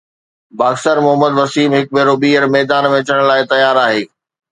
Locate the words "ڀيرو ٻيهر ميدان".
1.95-2.83